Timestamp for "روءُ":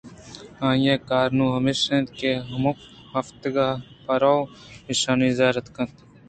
4.21-4.49